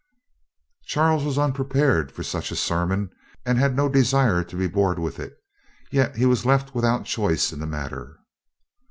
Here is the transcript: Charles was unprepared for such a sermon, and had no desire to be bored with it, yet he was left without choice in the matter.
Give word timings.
Charles 0.85 1.23
was 1.23 1.37
unprepared 1.37 2.11
for 2.11 2.23
such 2.23 2.49
a 2.49 2.55
sermon, 2.55 3.11
and 3.45 3.59
had 3.59 3.75
no 3.75 3.87
desire 3.87 4.43
to 4.43 4.55
be 4.55 4.65
bored 4.65 4.97
with 4.97 5.19
it, 5.19 5.37
yet 5.91 6.15
he 6.15 6.25
was 6.25 6.43
left 6.43 6.73
without 6.73 7.05
choice 7.05 7.53
in 7.53 7.59
the 7.59 7.67
matter. 7.67 8.17